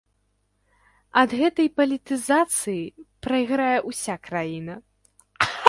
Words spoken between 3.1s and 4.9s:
прайграе ўся краіна.